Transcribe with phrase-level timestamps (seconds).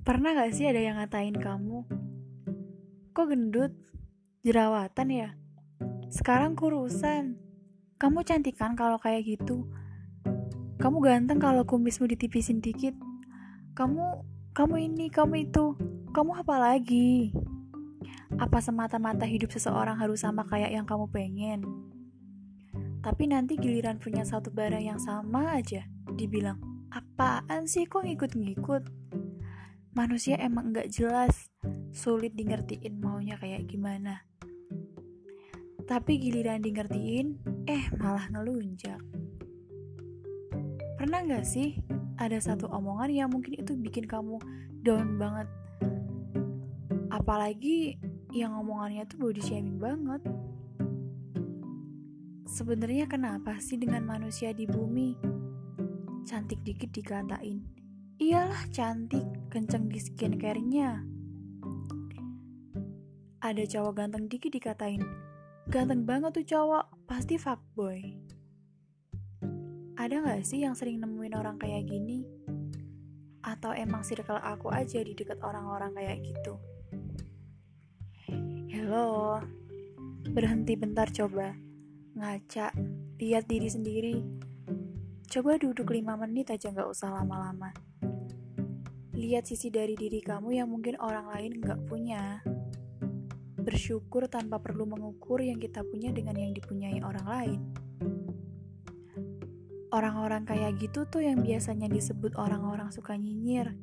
[0.00, 1.84] Pernah gak sih ada yang ngatain kamu?
[3.12, 3.76] Kok gendut?
[4.40, 5.28] Jerawatan ya?
[6.08, 7.36] Sekarang kurusan.
[8.00, 9.68] Kamu cantik kan kalau kayak gitu?
[10.80, 12.96] Kamu ganteng kalau kumismu ditipisin dikit.
[13.76, 14.24] Kamu,
[14.56, 15.76] kamu ini, kamu itu.
[16.16, 17.36] Kamu apa lagi?
[18.40, 21.60] Apa semata-mata hidup seseorang harus sama kayak yang kamu pengen?
[23.04, 25.84] Tapi nanti giliran punya satu barang yang sama aja,
[26.16, 26.56] dibilang,
[26.88, 28.88] apaan sih kok ngikut-ngikut?
[29.90, 31.50] Manusia emang nggak jelas,
[31.90, 34.22] sulit di ngertiin maunya kayak gimana.
[35.82, 37.26] Tapi giliran di ngertiin,
[37.66, 39.02] eh malah ngelunjak.
[40.94, 41.74] Pernah nggak sih
[42.22, 44.38] ada satu omongan yang mungkin itu bikin kamu
[44.86, 45.50] down banget?
[47.10, 47.98] Apalagi
[48.30, 50.22] yang omongannya tuh body shaming banget.
[52.46, 55.18] Sebenarnya kenapa sih dengan manusia di bumi?
[56.22, 57.79] Cantik dikit dikatain,
[58.20, 61.00] Iyalah cantik, kenceng di skincare-nya.
[63.40, 65.00] Ada cowok ganteng dikit dikatain,
[65.72, 68.20] ganteng banget tuh cowok, pasti fuckboy.
[69.96, 72.28] Ada gak sih yang sering nemuin orang kayak gini?
[73.40, 76.60] Atau emang circle aku aja di deket orang-orang kayak gitu?
[78.68, 79.40] Hello,
[80.28, 81.56] berhenti bentar coba.
[82.20, 82.68] Ngaca,
[83.16, 84.20] lihat diri sendiri.
[85.24, 87.72] Coba duduk 5 menit aja gak usah lama-lama.
[89.20, 92.40] Lihat sisi dari diri kamu yang mungkin orang lain nggak punya.
[93.60, 97.60] Bersyukur tanpa perlu mengukur yang kita punya dengan yang dipunyai orang lain.
[99.92, 103.76] Orang-orang kayak gitu tuh yang biasanya disebut orang-orang suka nyinyir.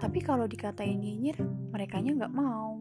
[0.00, 2.80] Tapi kalau dikatain nyinyir, mereka nggak mau.